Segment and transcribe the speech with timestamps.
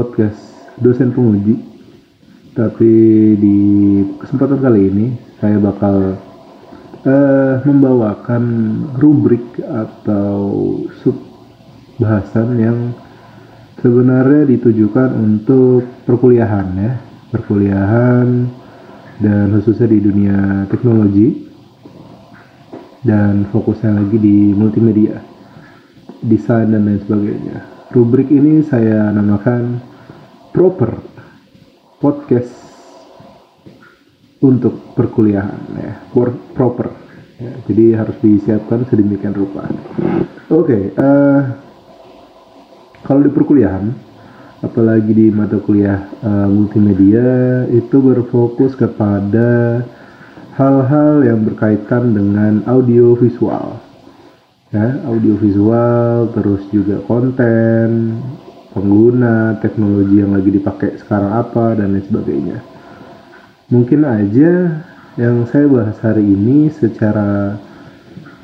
[0.00, 0.40] podcast
[0.80, 1.60] dosen penguji.
[2.56, 2.92] Tapi
[3.36, 3.58] di
[4.16, 6.16] kesempatan kali ini saya bakal
[7.04, 8.44] uh, membawakan
[8.96, 10.40] rubrik atau
[11.04, 11.20] sub
[12.00, 12.78] bahasan yang
[13.84, 16.92] sebenarnya ditujukan untuk perkuliahan ya.
[17.30, 18.48] Perkuliahan
[19.20, 21.46] dan khususnya di dunia teknologi
[23.04, 25.20] dan fokusnya lagi di multimedia
[26.24, 27.58] desain dan lain sebagainya.
[27.94, 29.89] Rubrik ini saya namakan
[30.50, 30.98] proper
[32.02, 32.52] podcast
[34.42, 35.92] untuk perkuliahan ya.
[36.56, 36.88] Proper
[37.38, 39.68] ya, jadi harus disiapkan sedemikian rupa.
[40.50, 41.40] Oke okay, uh, eh,
[43.06, 44.10] kalau di perkuliahan
[44.60, 49.80] apalagi di mata kuliah uh, multimedia itu berfokus kepada
[50.60, 53.80] hal-hal yang berkaitan dengan audio visual.
[54.70, 58.20] Ya audio visual terus juga konten
[58.70, 62.58] pengguna teknologi yang lagi dipakai sekarang apa dan lain sebagainya.
[63.70, 64.82] Mungkin aja
[65.18, 67.58] yang saya bahas hari ini secara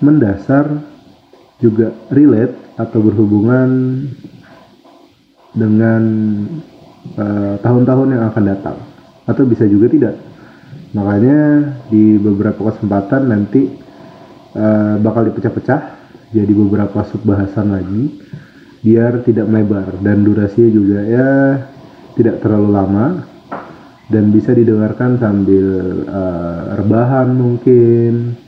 [0.03, 0.83] mendasar
[1.63, 3.69] juga relate atau berhubungan
[5.57, 6.03] dengan
[7.17, 8.77] eh, tahun-tahun uh, yang akan datang.
[9.25, 10.15] Atau bisa juga tidak.
[10.95, 13.69] Makanya di beberapa kesempatan nanti
[14.55, 15.81] uh, bakal dipecah-pecah
[16.31, 18.17] jadi beberapa sub bahasan lagi
[18.87, 19.99] biar tidak melebar.
[19.99, 21.31] Dan durasinya juga ya
[22.15, 23.07] tidak terlalu lama.
[24.07, 25.67] Dan bisa didengarkan sambil
[26.07, 28.39] uh, rebahan mungkin.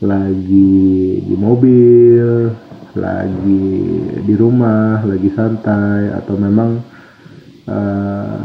[0.00, 2.52] Lagi di mobil
[2.94, 3.74] lagi
[4.22, 6.78] di rumah lagi santai atau memang
[7.66, 8.38] uh,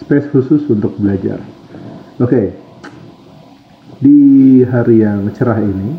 [0.00, 1.40] space khusus untuk belajar.
[2.20, 2.28] Oke.
[2.28, 2.46] Okay.
[4.04, 5.96] di hari yang cerah ini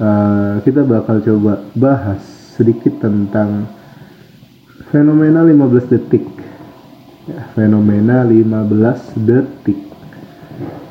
[0.00, 2.20] uh, kita bakal coba bahas
[2.56, 3.68] sedikit tentang
[4.90, 6.24] fenomena 15 detik.
[7.28, 9.78] Ya, fenomena 15 detik.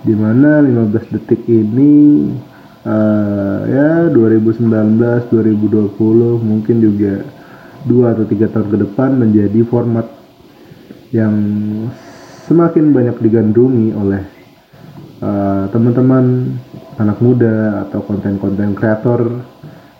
[0.05, 2.31] Di mana 15 detik ini
[2.87, 4.63] uh, ya 2019
[5.27, 7.25] 2020 mungkin juga
[7.83, 10.07] dua atau tiga tahun ke depan menjadi format
[11.15, 11.35] yang
[12.47, 14.38] semakin banyak digandrungi oleh
[15.24, 16.56] uh, teman-teman
[17.00, 19.44] anak muda atau konten-konten kreator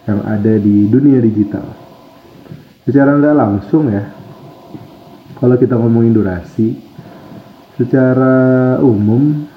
[0.08, 1.64] yang ada di dunia digital.
[2.84, 4.04] Secara nggak langsung ya,
[5.38, 6.76] kalau kita ngomongin durasi,
[7.80, 9.48] secara umum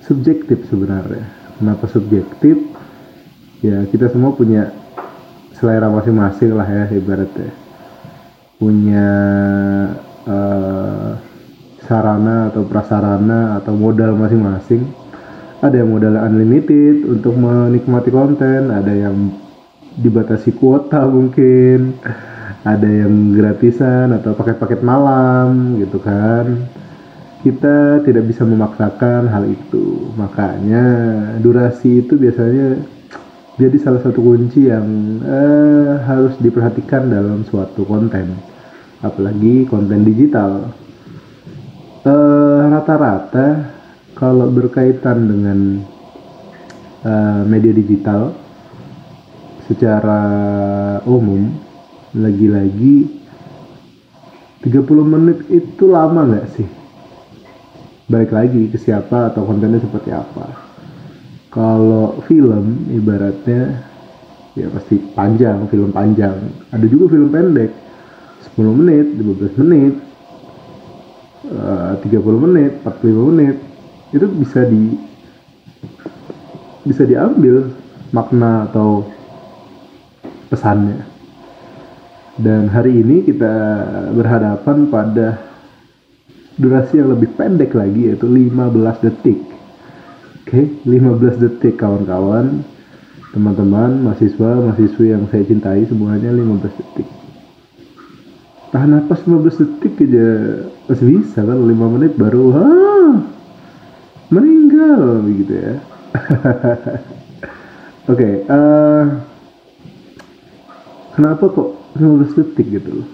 [0.00, 1.26] subjektif sebenarnya.
[1.58, 2.56] Kenapa subjektif?
[3.64, 4.72] Ya kita semua punya
[5.56, 7.50] selera masing-masing lah ya ibaratnya.
[8.60, 9.08] Punya
[10.28, 11.16] uh,
[11.86, 14.84] sarana atau prasarana atau modal masing-masing.
[15.64, 19.32] Ada yang modal unlimited untuk menikmati konten ada yang
[19.94, 21.96] dibatasi kuota mungkin
[22.64, 26.68] ada yang gratisan atau paket-paket malam gitu kan.
[27.44, 30.08] Kita tidak bisa memaksakan hal itu.
[30.16, 30.84] Makanya
[31.44, 32.80] durasi itu biasanya
[33.60, 38.32] jadi salah satu kunci yang eh, harus diperhatikan dalam suatu konten.
[39.04, 40.72] Apalagi konten digital
[42.84, 43.72] rata-rata
[44.12, 45.80] kalau berkaitan dengan
[47.00, 48.36] uh, media digital
[49.64, 50.20] secara
[51.08, 51.48] umum
[52.12, 53.08] lagi-lagi
[54.68, 56.68] 30 menit itu lama nggak sih?
[58.04, 60.52] Balik lagi ke siapa atau kontennya seperti apa.
[61.48, 63.80] Kalau film ibaratnya
[64.60, 66.36] ya pasti panjang film panjang.
[66.68, 67.72] Ada juga film pendek
[68.52, 70.03] 10 menit 15 menit
[71.50, 73.56] uh, 30 menit 45 menit
[74.14, 74.94] itu bisa di
[76.84, 77.72] bisa diambil
[78.12, 79.08] makna atau
[80.52, 81.02] pesannya.
[82.34, 83.54] Dan hari ini kita
[84.14, 85.38] berhadapan pada
[86.58, 89.40] durasi yang lebih pendek lagi yaitu 15 detik.
[90.44, 92.62] Oke okay, 15 detik kawan-kawan.
[93.34, 97.23] Teman-teman mahasiswa mahasiswi yang saya cintai semuanya 15 detik
[98.74, 100.26] tahan napas 15 detik aja.
[100.90, 103.14] Masih bisa kan 5 menit baru ah
[104.34, 105.74] meninggal begitu ya.
[108.10, 109.04] Oke okay, uh, eh,
[111.14, 111.70] kenapa kok
[112.02, 113.06] 15 detik gitu?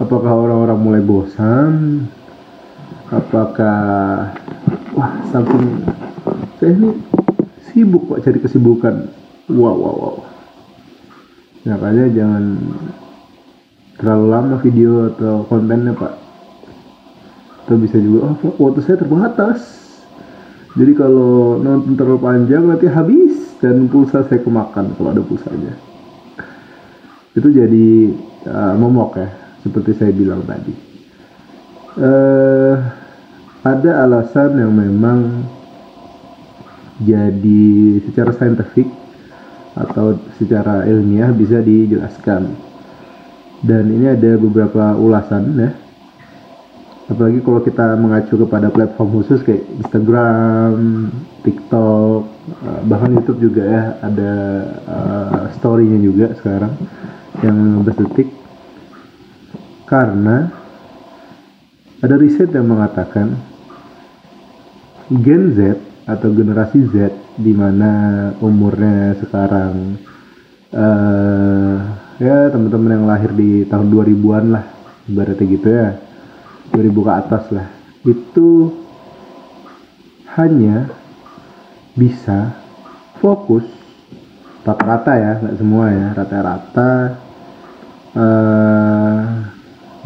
[0.00, 2.08] Apakah orang-orang mulai bosan?
[3.12, 4.32] Apakah
[4.96, 5.84] wah saking
[6.56, 6.96] saya ini
[7.68, 9.12] sibuk kok cari kesibukan.
[9.52, 10.16] Wow wow wow
[11.62, 12.58] makanya jangan
[14.02, 16.18] terlalu lama video atau kontennya pak.
[17.62, 19.78] Atau bisa juga oh waktu saya terbatas.
[20.74, 25.78] Jadi kalau nonton terlalu panjang nanti habis dan pulsa saya kemakan kalau ada pulsanya.
[27.32, 28.12] itu jadi
[28.44, 29.28] uh, momok ya
[29.64, 30.74] seperti saya bilang tadi.
[31.96, 32.76] Uh,
[33.62, 35.48] ada alasan yang memang
[37.00, 38.90] jadi secara saintifik
[39.72, 42.52] atau secara ilmiah bisa dijelaskan
[43.62, 45.70] dan ini ada beberapa ulasan ya.
[47.10, 50.72] Apalagi kalau kita mengacu kepada platform khusus kayak Instagram,
[51.42, 52.20] TikTok,
[52.62, 54.32] eh, bahkan YouTube juga ya ada
[54.86, 56.72] uh, story-nya juga sekarang
[57.42, 58.28] yang 15 detik
[59.84, 60.48] karena
[62.00, 63.36] ada riset yang mengatakan
[65.10, 65.76] Gen Z
[66.08, 67.90] atau generasi Z di mana
[68.40, 70.00] umurnya sekarang
[70.72, 74.64] uh, ya teman-teman yang lahir di tahun 2000-an lah
[75.08, 75.88] ibaratnya gitu ya.
[76.72, 77.68] 2000 ke atas lah.
[78.02, 78.48] Itu
[80.32, 80.88] hanya
[81.92, 82.56] bisa
[83.20, 83.68] fokus
[84.64, 86.90] rata-rata ya nggak semua ya rata-rata
[88.16, 89.20] eh,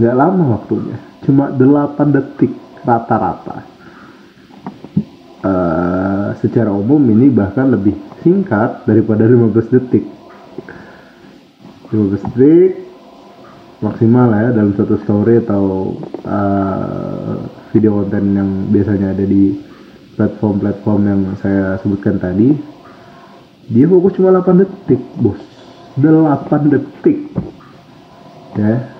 [0.00, 0.98] nggak uh, lama waktunya.
[1.22, 2.52] Cuma 8 detik
[2.82, 3.74] rata-rata.
[5.46, 7.94] Uh, secara umum ini bahkan lebih
[8.26, 10.15] singkat daripada 15 detik
[11.92, 12.72] 15 detik
[13.84, 15.94] maksimal ya dalam satu story atau
[16.24, 17.44] uh,
[17.76, 19.60] video konten yang biasanya ada di
[20.16, 22.56] platform-platform yang saya sebutkan tadi
[23.66, 25.42] dia fokus cuma 8 detik bos.
[25.98, 27.18] 8 detik.
[28.54, 28.94] Ya.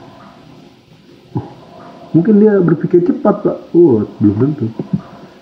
[1.39, 1.47] Uh,
[2.11, 3.57] mungkin dia berpikir cepat pak.
[3.71, 4.67] Uh, belum tentu.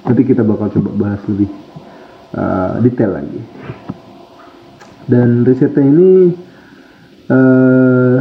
[0.05, 1.49] Nanti kita bakal coba bahas lebih
[2.37, 3.41] uh, detail lagi.
[5.09, 6.37] Dan risetnya ini
[7.31, 8.19] uh,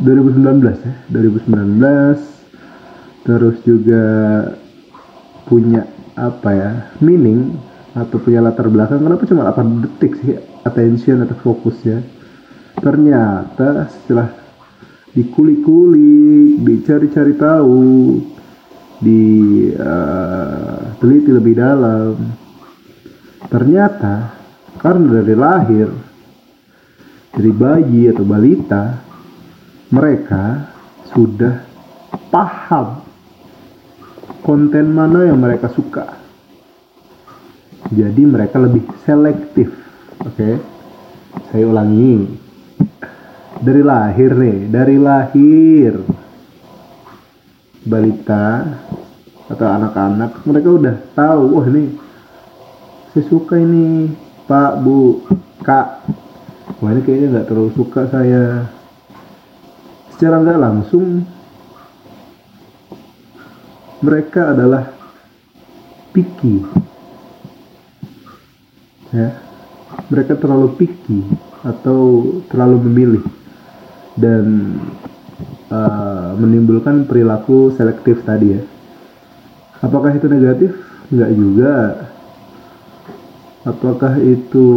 [0.00, 4.04] 2019 ya 2019 terus juga
[5.48, 6.70] punya apa ya
[7.00, 7.56] meaning
[7.96, 9.00] atau punya latar belakang.
[9.00, 10.36] Kenapa cuma 8 detik sih
[10.68, 12.04] attention atau fokusnya?
[12.76, 14.28] Ternyata setelah
[15.16, 18.20] dikulik-kulik dicari-cari tahu
[19.00, 19.24] di
[19.72, 22.20] uh, teliti lebih dalam
[23.48, 24.36] ternyata
[24.80, 25.88] karena dari lahir
[27.36, 29.04] dari bayi atau balita
[29.92, 30.72] mereka
[31.12, 31.60] sudah
[32.32, 33.04] paham
[34.40, 36.16] konten mana yang mereka suka.
[37.92, 39.70] Jadi mereka lebih selektif.
[40.24, 40.32] Oke.
[40.32, 40.54] Okay?
[41.52, 42.46] Saya ulangi.
[43.56, 45.96] Dari lahir nih, dari lahir
[47.86, 48.68] balita
[49.48, 51.96] atau anak-anak mereka udah tahu, wah ini
[53.14, 54.12] saya suka ini
[54.44, 55.24] Pak, Bu,
[55.64, 56.04] Kak.
[56.82, 58.68] Wah ini kayaknya nggak terlalu suka saya.
[60.12, 61.24] Secara nggak langsung
[64.04, 64.92] mereka adalah
[66.12, 66.64] picky.
[69.12, 69.46] Ya
[70.06, 71.20] mereka terlalu picky
[71.66, 73.24] atau terlalu memilih
[74.14, 74.78] dan
[75.68, 78.62] uh, menimbulkan perilaku selektif tadi ya.
[79.82, 80.72] Apakah itu negatif?
[81.10, 81.74] Nggak juga.
[83.66, 84.68] Apakah itu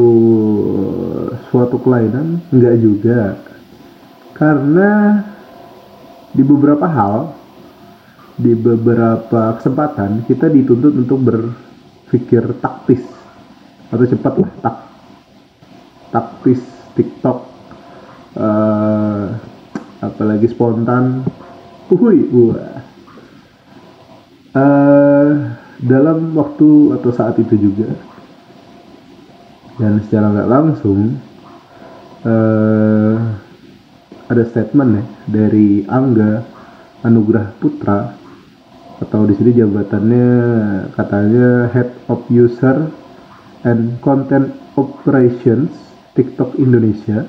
[1.49, 2.41] suatu kelainan?
[2.53, 3.21] Nggak juga.
[4.37, 5.19] Karena
[6.31, 7.33] di beberapa hal
[8.39, 13.03] di beberapa kesempatan kita dituntut untuk berpikir taktis
[13.91, 14.77] atau cepat lah tak
[16.13, 16.61] taktis
[16.95, 17.37] TikTok
[18.39, 19.25] uh,
[19.99, 21.25] apalagi spontan.
[21.89, 22.79] Uhui wah
[24.53, 25.29] uh,
[25.81, 27.89] dalam waktu atau saat itu juga
[29.81, 31.17] dan secara nggak langsung
[32.25, 33.15] uh,
[34.29, 36.45] ada statement ya dari Angga
[37.01, 38.13] Anugrah Putra
[38.99, 40.29] atau di sini jabatannya
[40.93, 42.91] katanya Head of User
[43.63, 45.71] and Content Operations
[46.13, 47.23] TikTok Indonesia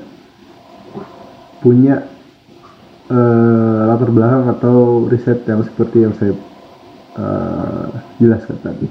[1.62, 2.02] punya
[3.06, 6.34] uh, latar belakang atau riset yang seperti yang saya
[7.14, 7.86] uh,
[8.18, 8.88] jelaskan tadi.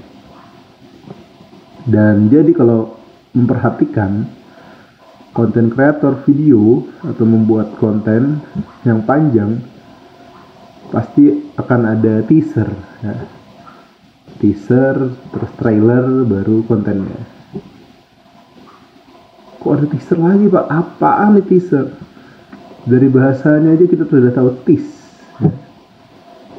[1.84, 2.96] Dan jadi kalau
[3.34, 4.39] memperhatikan
[5.30, 8.42] konten kreator video atau membuat konten
[8.82, 9.62] yang panjang
[10.90, 12.66] pasti akan ada teaser
[13.06, 13.14] ya.
[14.42, 17.14] teaser terus trailer baru kontennya.
[19.62, 20.66] Kok ada teaser lagi pak?
[20.66, 21.94] Apaan nih teaser?
[22.90, 24.98] Dari bahasanya aja kita sudah tahu tease
[25.38, 25.46] ya.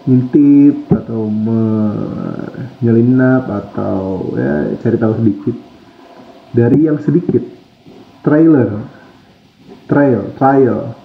[0.07, 1.91] ngintip atau menyelinap
[3.51, 5.59] atau ya cari tahu sedikit.
[6.55, 7.60] Dari yang sedikit
[8.23, 8.87] trailer.
[9.89, 10.95] Trial trial.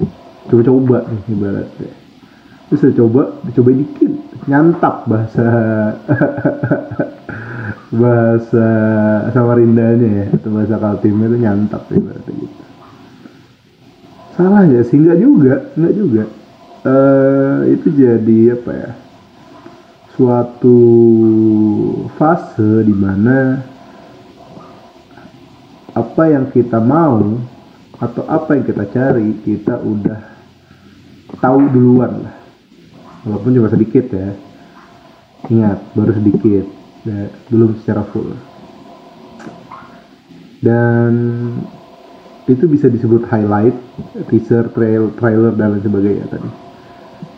[0.46, 1.90] Coba-coba nih ibaratnya
[2.66, 3.23] terus saya coba
[3.54, 4.12] coba dikit.
[4.46, 5.46] Nyantap bahasa
[8.02, 8.66] bahasa
[9.35, 10.26] Samarindanya ya.
[10.35, 12.62] Atau bahasa Kaltimnya itu nyantap ibaratnya gitu.
[14.35, 14.99] Salah ya sih?
[14.99, 16.25] Nggak juga nggak juga.
[16.87, 18.90] Uh, itu jadi apa ya?
[20.14, 20.78] Suatu
[22.16, 23.62] fase di mana
[25.96, 27.40] apa yang kita mau
[27.96, 30.20] atau apa yang kita cari kita udah
[31.40, 32.36] tahu duluan lah
[33.24, 34.36] walaupun cuma sedikit ya
[35.48, 36.68] ingat baru sedikit
[37.08, 38.36] ya, belum secara full
[40.60, 41.12] dan
[42.46, 43.74] itu bisa disebut highlight,
[44.30, 46.50] teaser, trail, trailer dan lain sebagainya tadi.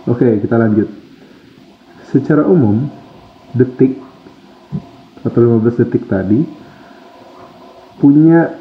[0.05, 0.89] Oke, kita lanjut.
[2.13, 2.89] Secara umum,
[3.57, 3.97] detik
[5.25, 6.45] atau 15 detik tadi
[7.99, 8.59] punya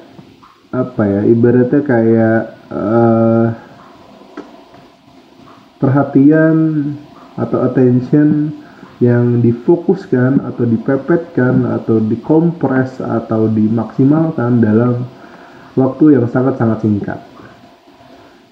[0.74, 3.46] apa ya ibaratnya kayak uh,
[5.80, 6.58] perhatian
[7.38, 8.52] atau attention
[8.98, 15.06] yang difokuskan atau dipepetkan atau dikompres atau dimaksimalkan dalam
[15.78, 17.22] waktu yang sangat-sangat singkat.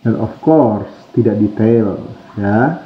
[0.05, 1.97] Dan of course tidak detail
[2.37, 2.85] ya.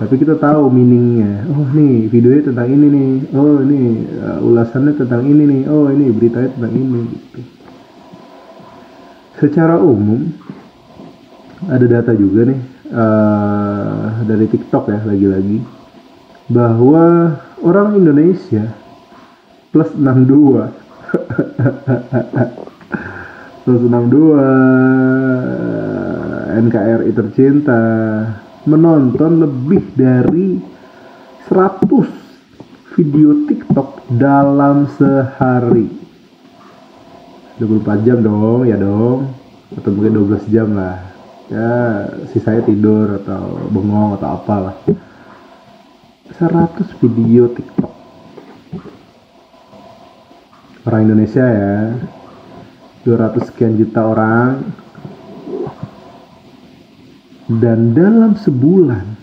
[0.00, 1.44] Tapi kita tahu meaningnya.
[1.52, 3.36] Oh nih videonya tentang ini nih.
[3.36, 5.68] Oh ini uh, ulasannya tentang ini nih.
[5.68, 7.44] Oh ini beritanya tentang ini gitu.
[9.36, 10.32] Secara umum
[11.68, 12.60] ada data juga nih
[12.96, 15.60] uh, dari TikTok ya lagi-lagi
[16.48, 18.72] bahwa orang Indonesia
[19.68, 20.64] plus 62
[23.68, 24.40] plus 62
[26.60, 27.80] NKRI tercinta
[28.68, 30.60] menonton lebih dari
[31.48, 32.20] 100
[32.96, 35.88] video TikTok dalam sehari.
[37.60, 39.32] 24 jam dong ya dong.
[39.72, 40.98] Atau mungkin 12 jam lah.
[41.50, 41.70] Ya
[42.30, 44.76] sisanya tidur atau bengong atau apalah.
[46.36, 47.92] 100 video TikTok.
[50.84, 51.76] Orang Indonesia ya.
[53.00, 54.60] 200 sekian juta orang
[57.58, 59.18] dan dalam sebulan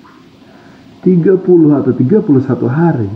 [0.99, 1.39] 30
[1.79, 3.07] atau 31 hari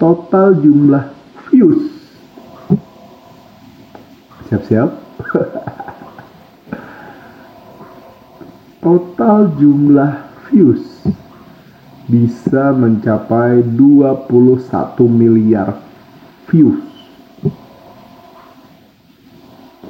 [0.00, 1.12] total jumlah
[1.52, 1.92] views.
[4.48, 4.88] Siap-siap?
[8.86, 10.12] Total jumlah
[10.48, 11.02] views
[12.06, 14.30] bisa mencapai 21
[15.10, 15.82] miliar
[16.48, 16.80] views.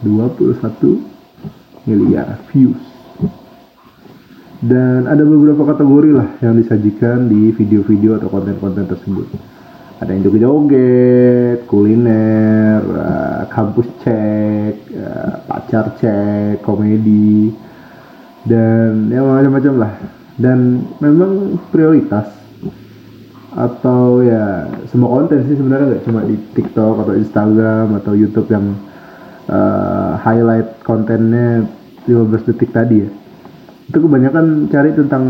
[0.00, 2.95] 21 miliar views
[4.66, 9.30] dan ada beberapa kategori lah yang disajikan di video-video atau konten-konten tersebut.
[10.02, 17.54] Ada yang joget-joget, kuliner, uh, kampus cek, uh, pacar cek, komedi,
[18.44, 19.92] dan ya macam-macam lah.
[20.36, 22.28] Dan memang prioritas
[23.56, 28.76] atau ya semua konten sih sebenarnya nggak cuma di TikTok atau Instagram atau YouTube yang
[29.48, 31.64] uh, highlight kontennya
[32.04, 33.08] 15 detik tadi ya
[33.86, 35.24] itu kebanyakan cari tentang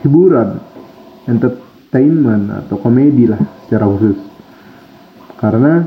[0.00, 0.56] hiburan
[1.28, 4.16] entertainment atau komedi lah secara khusus.
[5.36, 5.84] Karena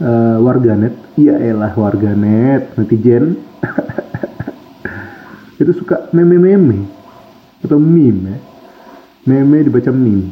[0.00, 3.40] uh, warganet iya elah warganet netizen
[5.60, 6.84] itu suka meme-meme
[7.64, 8.38] atau meme ya
[9.26, 10.30] meme dibaca meme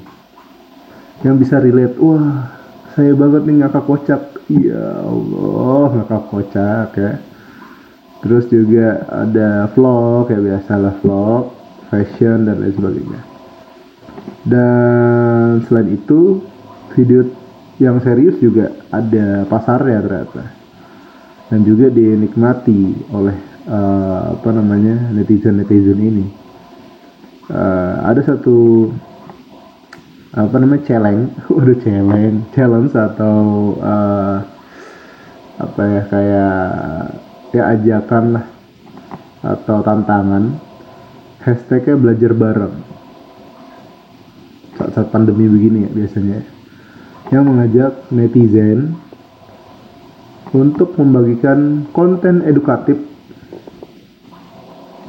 [1.24, 2.56] yang bisa relate wah
[2.96, 4.22] saya banget nih ngakak kocak.
[4.46, 7.12] Ya Allah ngakak kocak ya
[8.24, 11.52] terus juga ada vlog kayak biasalah vlog
[11.90, 13.20] fashion dan lain sebagainya.
[14.46, 16.42] Dan selain itu
[16.94, 17.26] video
[17.82, 20.44] yang serius juga ada pasarnya ternyata.
[21.46, 23.36] Dan juga dinikmati oleh
[23.70, 26.26] uh, apa namanya netizen netizen ini.
[27.46, 28.90] Uh, ada satu
[30.34, 33.38] apa namanya challenge udah challenge challenge atau
[33.78, 34.42] uh,
[35.56, 36.56] apa ya kayak
[37.56, 38.46] ya ajakan lah
[39.40, 40.60] atau tantangan
[41.40, 42.74] hashtagnya belajar bareng.
[44.76, 46.38] Saat-saat pandemi begini ya biasanya
[47.32, 48.92] yang mengajak netizen
[50.52, 53.00] untuk membagikan konten edukatif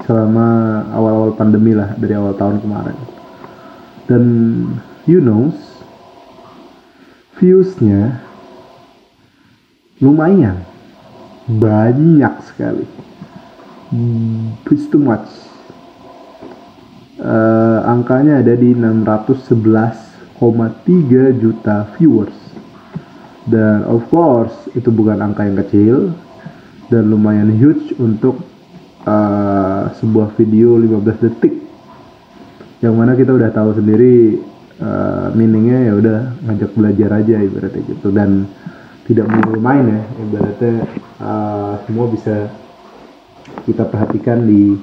[0.07, 0.47] selama
[0.95, 2.97] awal-awal pandemi lah dari awal tahun kemarin.
[4.07, 4.23] Dan
[5.03, 5.51] you know
[7.35, 8.23] viewsnya
[9.99, 10.63] lumayan
[11.47, 12.83] banyak sekali.
[13.87, 15.31] Hmm, it's too much.
[17.17, 22.35] Uh, angkanya ada di 611,3 juta viewers.
[23.47, 26.11] Dan of course itu bukan angka yang kecil
[26.91, 28.43] dan lumayan huge untuk
[29.07, 31.55] uh, sebuah video 15 detik.
[32.83, 34.35] Yang mana kita udah tahu sendiri
[34.83, 38.11] uh, meaningnya ya udah ngajak belajar aja ibaratnya gitu.
[38.11, 38.51] Dan
[39.07, 40.73] tidak perlu main ya ibaratnya
[41.23, 42.51] uh, semua bisa
[43.63, 44.75] kita perhatikan di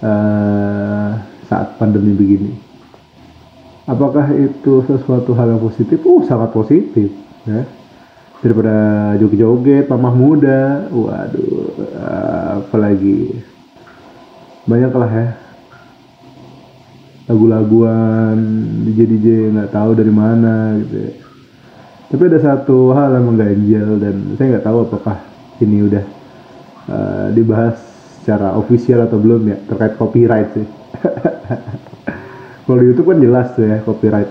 [0.00, 1.10] uh,
[1.46, 2.52] saat pandemi begini.
[3.84, 6.00] Apakah itu sesuatu hal yang positif?
[6.06, 7.12] Oh, sangat positif.
[7.44, 7.68] Ya.
[8.40, 8.74] Daripada
[9.20, 13.36] joget-joget, mamah muda, waduh, uh, apalagi
[14.62, 15.28] banyak lah ya
[17.26, 18.38] lagu-laguan
[18.86, 21.12] DJ DJ nggak tahu dari mana gitu ya.
[22.12, 25.16] Tapi ada satu hal yang mengganjal dan saya nggak tahu apakah
[25.64, 26.04] ini udah
[26.92, 27.80] uh, dibahas
[28.20, 30.68] secara official atau belum ya terkait copyright sih.
[32.68, 34.30] Kalau di YouTube kan jelas tuh ya copyright.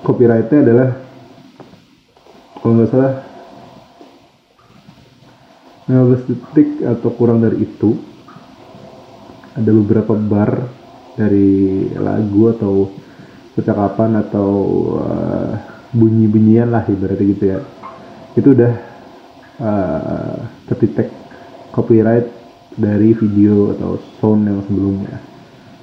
[0.00, 0.88] Copyrightnya adalah
[2.60, 3.14] kalau nggak salah
[5.88, 7.96] 15 detik atau kurang dari itu
[9.52, 10.68] ada beberapa bar
[11.16, 12.72] dari lagu atau
[13.60, 14.50] percakapan atau
[14.96, 15.52] uh,
[15.92, 17.58] bunyi-bunyian lah ibaratnya gitu ya.
[18.34, 18.72] Itu udah
[19.60, 20.36] uh,
[20.72, 21.12] terdetek
[21.70, 22.26] copyright
[22.74, 25.20] dari video atau sound yang sebelumnya.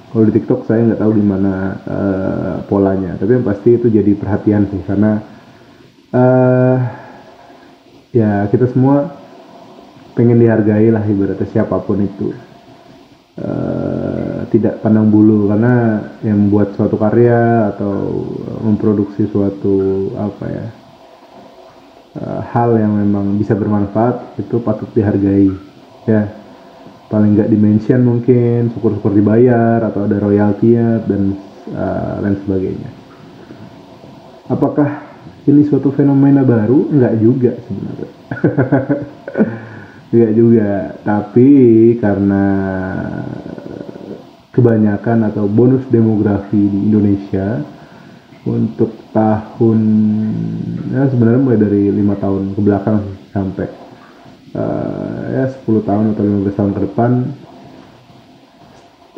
[0.08, 1.54] Kalau di TikTok saya nggak tahu gimana
[1.86, 3.14] uh, polanya.
[3.20, 5.22] Tapi yang pasti itu jadi perhatian sih karena
[6.16, 6.76] uh,
[8.10, 9.12] ya kita semua
[10.18, 12.34] pengen dihargai lah ibaratnya siapa pun itu
[14.58, 18.26] tidak pandang bulu karena yang membuat suatu karya atau
[18.66, 20.66] memproduksi suatu apa ya
[22.18, 25.50] uh, hal yang memang bisa bermanfaat itu patut dihargai.
[26.08, 26.34] Ya
[27.08, 31.38] paling nggak dimention mungkin syukur-syukur dibayar atau ada royaltinya dan
[31.72, 32.90] uh, lain sebagainya.
[34.48, 35.08] Apakah
[35.48, 36.88] ini suatu fenomena baru?
[36.92, 38.10] Enggak juga sebenarnya.
[40.12, 40.72] Enggak juga,
[41.04, 41.48] tapi
[42.00, 42.44] karena
[44.58, 47.62] kebanyakan atau bonus demografi di Indonesia
[48.42, 49.80] untuk tahun
[50.90, 52.98] ya sebenarnya mulai dari lima tahun ke belakang
[53.30, 53.66] sampai
[54.58, 57.10] uh, ya 10 tahun atau 15 tahun ke depan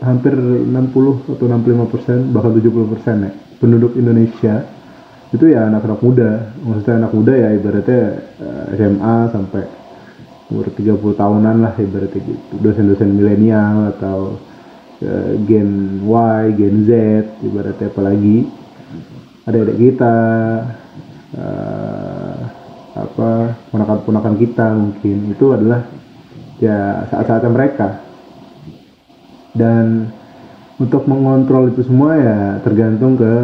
[0.05, 4.65] hampir 60 atau 65 persen bahkan 70 persen ya penduduk Indonesia.
[5.31, 8.03] Itu ya anak-anak muda maksudnya anak muda ya ibaratnya
[8.43, 9.63] uh, eh, SMA sampai
[10.51, 14.50] umur 30 tahunan lah ibaratnya gitu dosen-dosen milenial atau
[15.05, 16.91] uh, gen Y, gen Z
[17.45, 18.49] ibaratnya apalagi
[19.49, 20.15] ada adik kita
[21.35, 22.39] uh,
[22.95, 23.31] apa
[23.73, 25.17] ponakan-ponakan kita mungkin.
[25.33, 25.87] Itu adalah
[26.61, 27.89] ya saat-saatnya mereka.
[29.51, 30.15] Dan
[30.79, 33.35] untuk mengontrol itu semua ya tergantung ke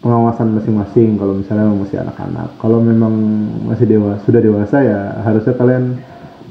[0.00, 1.18] pengawasan masing-masing.
[1.18, 2.48] Kalau misalnya masih anak-anak.
[2.62, 3.14] Kalau memang
[3.68, 6.00] masih dewasa sudah dewasa ya harusnya kalian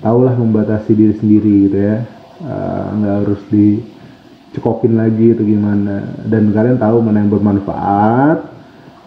[0.04, 1.98] tahulah membatasi diri sendiri gitu ya
[2.44, 5.96] uh, nggak harus dicekokin lagi atau gimana.
[6.26, 8.56] Dan kalian tahu mana yang bermanfaat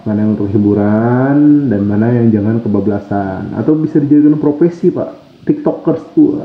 [0.06, 3.52] mana yang untuk hiburan dan mana yang jangan kebablasan.
[3.58, 5.12] Atau bisa dijadikan profesi pak.
[5.44, 6.44] Tiktokers tuh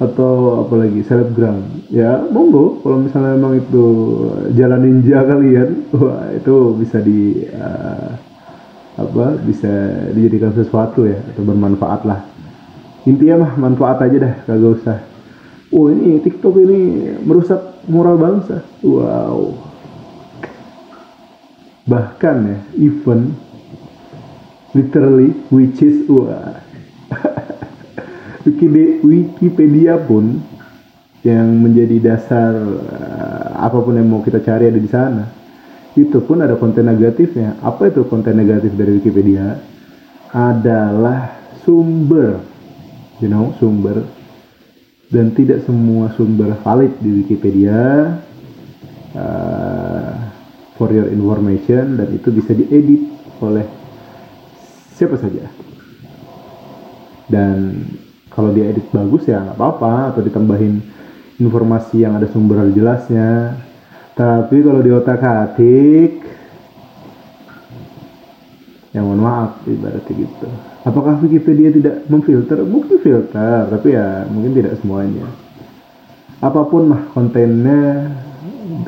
[0.00, 1.60] atau apalagi selebgram.
[1.92, 2.80] Ya monggo.
[2.80, 3.86] Kalau misalnya memang itu
[4.56, 5.68] jalan ninja kalian
[6.00, 8.16] wah itu bisa di uh,
[8.96, 9.70] apa bisa
[10.16, 12.24] dijadikan sesuatu ya atau bermanfaat lah.
[13.04, 14.98] Intinya mah manfaat aja dah kagak usah
[15.70, 16.80] oh ini TikTok ini
[17.22, 18.66] merusak moral bangsa.
[18.82, 19.54] Wow.
[21.86, 23.34] Bahkan ya even
[24.74, 26.58] literally which is wah.
[28.46, 30.42] Wikipedia pun
[31.20, 35.28] yang menjadi dasar uh, apa pun yang mau kita cari ada di sana
[35.98, 37.58] itu pun ada konten negatifnya.
[37.60, 39.58] Apa itu konten negatif dari Wikipedia?
[40.30, 41.34] Adalah
[41.66, 42.38] sumber.
[43.20, 44.19] You know sumber
[45.10, 48.14] dan tidak semua sumber valid di Wikipedia
[49.18, 50.14] uh,
[50.78, 53.10] for your information dan itu bisa diedit
[53.42, 53.66] oleh
[54.94, 55.50] siapa saja.
[57.26, 57.86] Dan
[58.30, 60.78] kalau dia edit bagus ya nggak apa-apa atau ditambahin
[61.42, 63.58] informasi yang ada sumber jelasnya.
[64.14, 66.39] Tapi kalau di otak atik
[68.90, 70.46] ya mohon maaf ibaratnya gitu.
[70.82, 72.58] Apakah Wikipedia tidak memfilter?
[72.66, 75.26] Mungkin filter tapi ya mungkin tidak semuanya.
[76.42, 78.10] Apa pun mah kontennya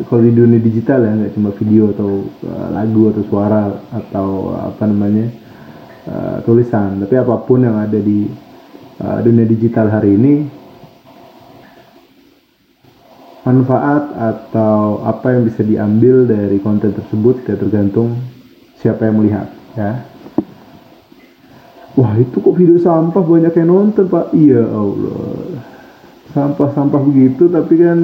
[0.08, 3.62] kalau di dunia digital ya nggak cuma video atau uh, lagu atau suara
[3.92, 5.26] atau apa namanya
[6.10, 6.98] uh, tulisan.
[6.98, 8.26] Tapi apa pun yang ada di
[8.98, 10.34] uh, dunia digital hari ini
[13.42, 18.14] manfaat atau apa yang bisa diambil dari konten tersebut ya tergantung
[18.78, 20.08] siapa yang melihat ya.
[21.92, 23.20] Wah itu kok video sampah?
[23.20, 24.32] Banyak yang nonton pak.
[24.32, 25.60] Iya Allah.
[26.32, 28.00] Sampah-sampah begitu tapi kan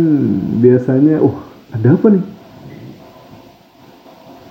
[0.60, 1.40] biasanya oh
[1.72, 2.24] ada apa nih?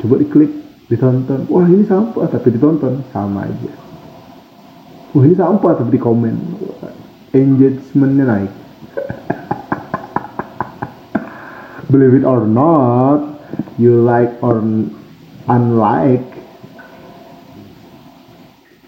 [0.01, 0.49] Coba diklik
[0.89, 1.45] ditonton.
[1.49, 3.05] Wah ini sampah tapi ditonton.
[3.13, 3.73] Sama aja.
[5.13, 6.33] Wah ini sampah tapi di komen.
[7.37, 8.49] Engagementnya naik.
[11.93, 13.37] Believe it or not
[13.77, 14.65] you like or
[15.45, 16.36] unlike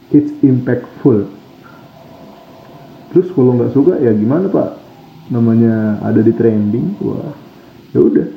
[0.09, 1.29] it's impactful.
[3.09, 4.77] Terus kalau nggak suka ya gimana pak?
[5.29, 7.33] Namanya ada di trending wah
[7.93, 8.27] ya udah.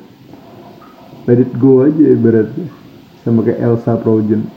[1.29, 2.67] Let it go aja ibaratnya
[3.21, 4.49] sama kayak Elsa Projen.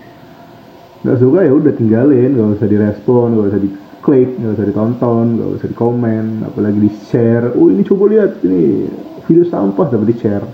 [1.05, 5.49] Nggak suka ya udah tinggalin nggak usah direspon nggak usah diklik nggak usah ditonton nggak
[5.61, 8.89] usah dikomen apalagi di share oh ini coba lihat ini
[9.29, 10.47] video sampah tapi di share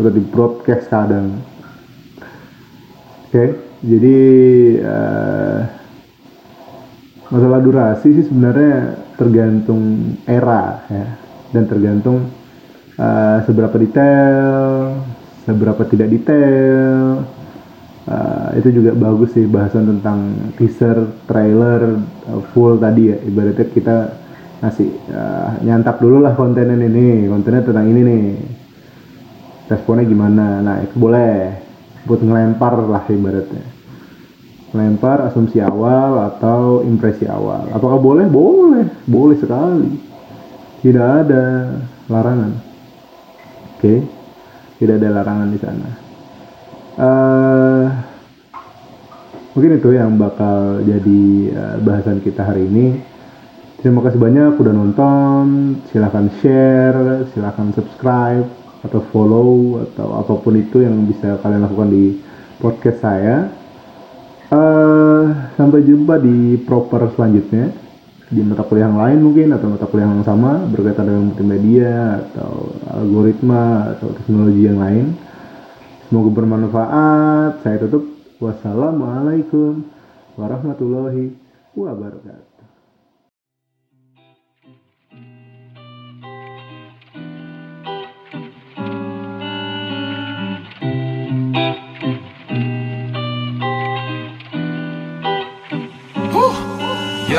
[0.00, 1.44] atau di broadcast kadang.
[3.28, 3.36] Oke?
[3.36, 3.69] okay?
[3.80, 4.18] Jadi
[4.84, 5.58] uh,
[7.32, 11.06] masalah durasi sih sebenarnya tergantung era ya.
[11.50, 12.28] Dan tergantung
[13.00, 14.94] uh, seberapa detail
[15.48, 17.24] seberapa tidak detail.
[18.10, 23.16] Uh, itu juga bagus sih bahasan tentang teaser trailer uh, full tadi ya.
[23.22, 23.96] Ibaratnya kita
[24.60, 28.24] ngasih uh, nyantap dulu lah kontennya ini kontennya tentang ini nih.
[29.72, 30.60] Responnya gimana?
[30.60, 31.59] Nah itu boleh
[32.08, 33.80] buat ngelempar lah ibaratnya
[34.70, 37.70] lempar asumsi awal atau impresi awal.
[37.74, 38.26] Apakah boleh?
[38.30, 39.90] Boleh, boleh sekali.
[40.80, 41.74] Tidak ada
[42.06, 42.52] larangan.
[43.76, 43.98] Oke, okay?
[44.78, 45.88] tidak ada larangan di sana.
[47.00, 47.84] Uh,
[49.56, 51.22] mungkin itu yang bakal jadi
[51.56, 53.00] uh, bahasan kita hari ini.
[53.80, 55.44] Terima kasih banyak udah nonton.
[55.88, 62.16] Silahkan share, silahkan subscribe atau follow atau apa pun itu yang bisa kalian lakukan di
[62.60, 63.60] podcast saya
[64.50, 67.70] Uh, sampai jumpa di proper selanjutnya
[68.34, 72.74] di mata kuliah yang lain mungkin atau mata kuliah yang sama berkaitan dengan multimedia atau
[72.98, 75.14] algoritma atau teknologi yang lain.
[76.10, 77.62] Semoga bermanfaat.
[77.62, 78.10] Saya tutup.
[78.42, 79.86] Wassalamualaikum
[80.34, 81.30] warahmatullahi
[81.78, 82.49] wabarakatuh.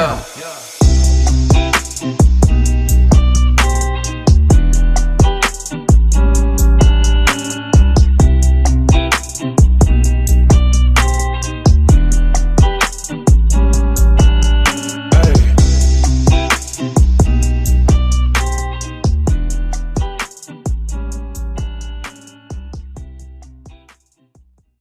[0.01, 0.30] go.